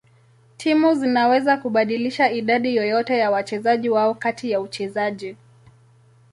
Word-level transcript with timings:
Timu 0.57 0.93
zinaweza 0.93 1.57
kubadilisha 1.57 2.31
idadi 2.31 2.75
yoyote 2.75 3.17
ya 3.17 3.31
wachezaji 3.31 3.89
wao 3.89 4.13
kati 4.13 4.51
ya 4.51 4.61
uchezaji. 4.61 5.37